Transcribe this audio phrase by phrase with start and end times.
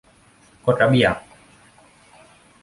[0.65, 1.15] กฎระเบียบ